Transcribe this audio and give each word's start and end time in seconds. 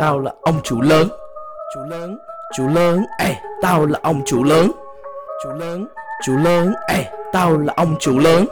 Tao 0.00 0.18
là 0.18 0.32
ông 0.42 0.60
chủ 0.64 0.80
lớn. 0.80 1.08
Chủ 1.74 1.80
lớn 1.90 2.18
Chủ 2.56 2.68
lớn 2.68 3.04
Ê 3.18 3.36
Tao 3.62 3.86
là 3.86 3.98
ông 4.02 4.22
chủ 4.26 4.44
lớn. 4.44 4.70
Chủ 5.42 5.50
lớn 5.50 5.86
Chủ 6.26 6.36
lớn 6.36 6.72
Ê 6.88 7.04
Tao 7.32 7.58
là 7.58 7.72
ông 7.76 7.96
chủ 8.00 8.18
lớn. 8.18 8.46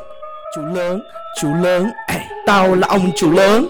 Chủ 0.54 0.62
lớn 0.62 1.00
Chủ 1.40 1.54
lớn 1.54 1.90
Ê 2.08 2.20
Tao 2.46 2.74
là 2.74 2.88
ông 2.88 3.10
chủ 3.16 3.32
lớn. 3.32 3.66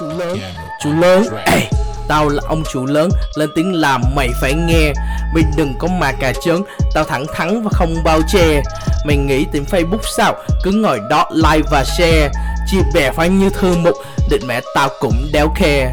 Chủ 0.00 0.06
lớn 0.18 0.38
Chủ 0.82 0.90
lớn 1.00 1.24
Ê 1.46 1.68
Tao 2.08 2.28
là 2.28 2.42
ông 2.48 2.62
chủ 2.72 2.86
lớn. 2.86 3.08
Lên 3.36 3.50
tiếng 3.54 3.80
làm 3.80 4.00
mày 4.16 4.28
phải 4.40 4.54
nghe 4.54 4.92
Mày 5.34 5.44
đừng 5.56 5.74
có 5.78 5.88
mà 6.00 6.12
cà 6.12 6.32
chớn. 6.44 6.62
Tao 6.94 7.04
thẳng 7.04 7.26
thắn 7.34 7.62
và 7.62 7.70
không 7.72 7.94
bao 8.04 8.20
che. 8.32 8.62
Mày 9.06 9.16
nghĩ 9.16 9.44
tìm 9.52 9.64
Facebook 9.70 10.02
sao? 10.16 10.34
Cứ 10.62 10.70
ngồi 10.70 11.00
đó 11.10 11.30
like 11.30 11.68
và 11.70 11.84
share. 11.84 12.30
Chia 12.66 12.82
bè 12.94 13.10
phải 13.10 13.28
như 13.28 13.50
thư 13.50 13.76
mục 13.76 13.94
Định 14.30 14.42
mẹ 14.46 14.60
tao 14.74 14.88
cũng 15.00 15.28
đéo 15.32 15.48
khe 15.56 15.92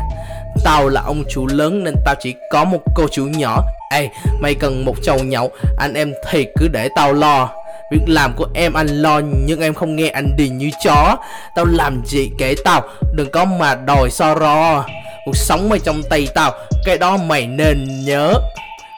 Tao 0.63 0.87
là 0.87 1.01
ông 1.01 1.23
chủ 1.29 1.47
lớn 1.47 1.83
nên 1.83 1.95
tao 2.05 2.15
chỉ 2.19 2.35
có 2.51 2.63
một 2.65 2.79
cô 2.95 3.07
chủ 3.11 3.25
nhỏ. 3.25 3.63
Ê, 3.91 4.09
mày 4.39 4.55
cần 4.55 4.85
một 4.85 4.95
chầu 5.03 5.19
nhậu. 5.19 5.51
Anh 5.77 5.93
em 5.93 6.13
thì 6.29 6.47
cứ 6.57 6.67
để 6.67 6.89
tao 6.95 7.13
lo. 7.13 7.49
Việc 7.91 8.01
làm 8.07 8.33
của 8.35 8.47
em 8.53 8.73
anh 8.73 8.87
lo 8.87 9.21
nhưng 9.45 9.61
em 9.61 9.73
không 9.73 9.95
nghe 9.95 10.07
anh 10.07 10.35
đi 10.37 10.49
như 10.49 10.69
chó. 10.83 11.17
Tao 11.55 11.65
làm 11.65 12.01
gì 12.05 12.31
kể 12.37 12.55
tao 12.63 12.81
Đừng 13.13 13.31
có 13.31 13.45
mà 13.45 13.75
đòi 13.75 14.09
so 14.11 14.35
ro. 14.35 14.85
Cuộc 15.25 15.35
sống 15.35 15.69
mày 15.69 15.79
trong 15.79 16.03
tay 16.09 16.27
tao 16.35 16.51
Cái 16.85 16.97
đó 16.97 17.17
mày 17.17 17.47
nên 17.47 18.05
nhớ. 18.05 18.33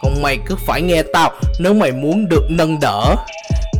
Còn 0.01 0.21
mày 0.21 0.37
cứ 0.45 0.55
phải 0.65 0.81
nghe 0.81 1.03
tao 1.13 1.31
Nếu 1.59 1.73
mày 1.73 1.91
muốn 1.91 2.29
được 2.29 2.43
nâng 2.49 2.79
đỡ. 2.79 3.15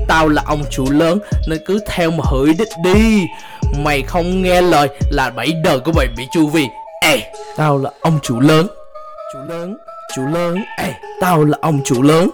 Tao 0.07 0.27
là 0.27 0.41
ông 0.45 0.63
chủ 0.69 0.85
lớn 0.91 1.19
Nên 1.47 1.59
cứ 1.65 1.79
theo 1.87 2.11
mà 2.11 2.23
hửi 2.27 2.53
đích 2.53 2.69
đi. 2.83 3.25
Mày 3.77 4.01
không 4.01 4.41
nghe 4.41 4.61
lời 4.61 4.89
là 5.11 5.29
bảy 5.29 5.51
đời 5.63 5.79
của 5.79 5.91
mày 5.91 6.07
bị 6.17 6.23
chu 6.31 6.47
vi. 6.47 6.67
Ê, 7.01 7.31
tao 7.57 7.77
là 7.77 7.89
ông 8.01 8.19
chủ 8.23 8.39
lớn. 8.39 8.67
Chủ 9.33 9.39
lớn, 9.49 9.77
chủ 10.15 10.21
lớn 10.27 10.63
Ê, 10.77 10.93
tao 11.21 11.43
là 11.43 11.57
ông 11.61 11.79
chủ 11.85 12.01
lớn. 12.01 12.29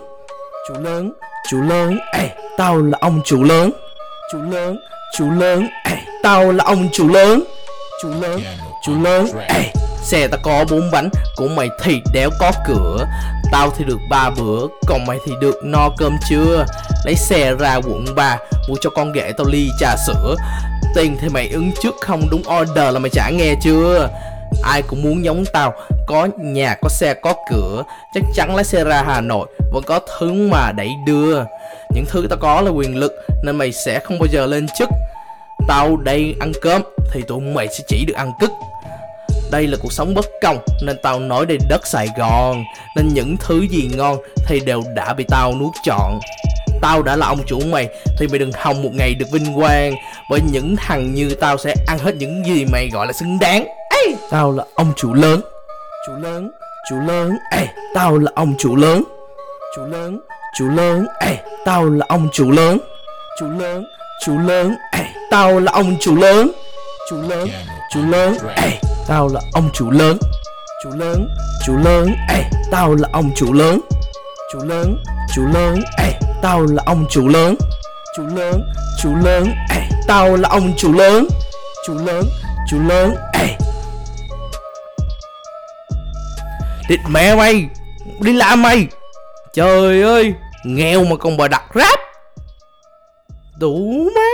Chủ 0.67 0.73
lớn, 0.83 1.11
chủ 1.49 1.61
lớn 1.61 1.97
Ê, 2.13 2.29
tao 2.57 2.81
là 2.81 2.97
ông 3.01 3.22
chủ 3.25 3.44
lớn. 3.44 3.72
Chủ 4.31 4.38
lớn, 4.51 4.77
chủ 5.17 5.31
lớn 5.31 5.67
Ê, 5.83 5.97
tao 6.23 6.51
là 6.51 6.63
ông 6.63 6.89
chủ 6.91 7.09
lớn. 7.09 7.44
Chủ 8.01 8.09
lớn, 8.22 8.41
chủ 8.85 9.03
lớn 9.03 9.27
Ê, 9.47 9.72
xe 10.08 10.27
tao 10.27 10.39
có 10.44 10.66
bốn 10.72 10.91
bánh 10.91 11.09
Của 11.36 11.47
mày 11.47 11.69
thì 11.83 12.02
đéo 12.13 12.30
có 12.39 12.52
cửa. 12.67 13.05
Tao 13.52 13.69
thì 13.77 13.86
được 13.86 14.00
ba 14.09 14.30
bữa 14.30 14.67
Còn 14.88 15.05
mày 15.05 15.17
thì 15.25 15.31
được 15.41 15.55
no 15.63 15.89
cơm 15.97 16.17
trưa. 16.30 16.66
Lấy 17.05 17.16
xe 17.16 17.53
ra 17.59 17.75
quận 17.75 18.05
3 18.16 18.38
Mua 18.69 18.75
cho 18.81 18.89
con 18.89 19.11
ghẻ 19.11 19.31
tao 19.38 19.47
ly 19.47 19.69
trà 19.80 19.95
sữa. 20.08 20.35
Tiền 20.95 21.17
thì 21.22 21.30
mày 21.30 21.50
ứng 21.50 21.72
trước 21.81 21.95
không 22.02 22.30
đúng 22.31 22.41
order 22.61 22.94
là 22.94 23.00
mày 23.00 23.09
trả 23.09 23.30
nghe 23.30 23.55
chưa? 23.63 24.09
Ai 24.63 24.81
cũng 24.81 25.03
muốn 25.03 25.25
giống 25.25 25.45
tao 25.53 25.73
Có 26.08 26.28
nhà, 26.38 26.75
có 26.81 26.89
xe, 26.89 27.13
có 27.13 27.33
cửa. 27.52 27.83
Chắc 28.13 28.23
chắn 28.35 28.55
lái 28.55 28.63
xe 28.63 28.83
ra 28.83 29.03
Hà 29.08 29.22
Nội 29.22 29.47
Vẫn 29.72 29.83
có 29.83 30.00
thứ 30.19 30.33
mà 30.33 30.72
đẩy 30.72 30.89
đưa. 31.05 31.44
Những 31.89 32.05
thứ 32.09 32.28
tao 32.30 32.39
có 32.41 32.61
là 32.61 32.72
quyền 32.72 32.95
lực 32.95 33.11
Nên 33.44 33.55
mày 33.55 33.72
sẽ 33.72 34.00
không 34.00 34.19
bao 34.19 34.28
giờ 34.31 34.45
lên 34.45 34.67
chức. 34.78 34.89
Tao 35.67 35.97
đây 35.97 36.35
ăn 36.39 36.52
cơm 36.61 36.81
Thì 37.11 37.22
tụi 37.28 37.41
mày 37.41 37.67
sẽ 37.67 37.83
chỉ 37.88 38.05
được 38.05 38.16
ăn 38.16 38.31
cứt 38.39 38.50
đây 39.52 39.67
là 39.67 39.78
cuộc 39.81 39.94
sống 39.94 40.14
bất 40.14 40.26
công 40.42 40.58
Nên 40.81 40.98
tao 41.03 41.20
nói 41.20 41.45
đây 41.45 41.58
đất 41.70 41.88
Sài 41.88 42.08
Gòn 42.17 42.64
Nên 42.95 43.08
những 43.14 43.36
thứ 43.40 43.62
gì 43.62 43.90
ngon 43.95 44.17
Thì 44.45 44.59
đều 44.59 44.84
đã 44.95 45.14
bị 45.14 45.26
tao 45.30 45.53
nuốt 45.59 45.73
trọn 45.84 46.20
Tao 46.81 47.02
đã 47.03 47.16
là 47.16 47.28
ông 47.28 47.44
chủ 47.45 47.59
mày 47.59 47.88
Thì 48.18 48.28
mày 48.28 48.40
đừng 48.40 48.52
hòng 48.52 48.84
một 48.84 48.90
ngày 48.94 49.14
được 49.14 49.25
vinh 49.31 49.56
quang 49.56 49.95
Bởi 50.30 50.40
những 50.52 50.75
thằng 50.75 51.13
như 51.13 51.36
tao 51.40 51.57
sẽ 51.57 51.75
ăn 51.88 52.00
hết 52.00 52.16
những 52.16 52.46
gì 52.46 52.66
mày 52.66 52.90
gọi 52.94 53.07
là 53.07 53.13
xứng 53.13 53.40
đáng 53.40 53.68
Ê! 53.90 54.16
Tao 54.30 54.52
là 54.52 54.63
ông 54.75 54.94
chủ 54.96 55.13
lớn 55.13 55.41
Chủ 56.07 56.13
lớn 56.22 56.52
Chủ 56.90 56.96
lớn 57.00 57.38
Ê! 57.52 57.68
Tao 57.96 58.18
là 58.18 58.31
ông 58.36 58.53
chủ 58.57 58.75
lớn 58.75 59.03
Chủ 59.75 59.86
lớn 59.86 60.19
Chủ 60.57 60.69
lớn 60.69 61.06
Ê! 61.19 61.38
Tao 61.66 61.90
là 61.90 62.06
ông 62.09 62.30
chủ 62.34 62.52
lớn 62.52 62.78
Chủ 63.40 63.47
lớn 63.50 63.86
Chủ 64.25 64.38
lớn 64.38 64.75
Ê! 64.91 65.06
Tao 65.31 65.59
là 65.59 65.72
ông 65.72 65.96
chủ 66.00 66.16
lớn 66.16 66.52
Chủ 67.09 67.22
lớn 67.22 67.50
Chủ 67.94 68.00
lớn 68.09 68.38
Ê! 68.56 68.87
Tao 69.07 69.28
là 69.28 69.41
ông 69.53 69.69
chủ 69.73 69.90
lớn 69.90 70.18
Chủ 70.84 70.90
lớn 70.90 71.29
Chủ 71.66 71.78
lớn 71.78 72.16
Ê! 72.29 72.44
Tao 72.72 72.95
là 72.95 73.09
ông 73.12 73.31
chủ 73.35 73.53
lớn 73.53 73.79
Chủ 74.51 74.59
lớn 74.59 74.97
Chủ 75.35 75.45
lớn 75.53 75.79
Ê! 75.97 76.13
Tao 76.41 76.66
là 76.66 76.84
ông 76.85 77.06
chủ 77.09 77.28
lớn 77.28 77.56
Chủ 78.16 78.23
lớn 78.25 78.62
Chủ 79.01 79.16
lớn 79.16 79.47
Ê! 79.69 79.81
Tao 80.07 80.35
là 80.35 80.50
ông 80.50 80.73
chủ 80.78 80.94
lớn 80.94 81.28
Chủ 81.85 81.94
lớn 81.94 82.25
Chủ 82.69 82.78
lớn 82.88 83.16
Ê! 83.34 83.57
Địt 86.89 87.00
mẹ 87.09 87.35
mày 87.35 87.66
Đi 88.19 88.34
làm 88.34 88.62
mày 88.62 88.88
Trời 89.53 90.01
ơi 90.01 90.34
Nghèo 90.63 91.03
mà 91.03 91.16
còn 91.16 91.38
bà 91.38 91.47
đặt 91.47 91.63
rap 91.75 92.00
Đủ 93.59 94.09
má 94.16 94.26